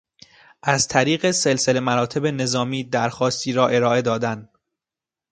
از 0.63 0.87
طریق 0.87 1.31
سلسله 1.31 1.79
مراتب 1.79 2.25
نظامی 2.25 2.83
درخواستی 2.83 3.53
را 3.53 3.67
ارائه 3.67 4.01
دادن 4.01 4.49